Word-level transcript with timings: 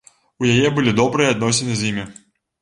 У 0.43 0.47
яе 0.53 0.69
былі 0.77 0.93
добрыя 1.01 1.35
адносіны 1.35 1.77
з 1.83 1.91
імі. 1.93 2.09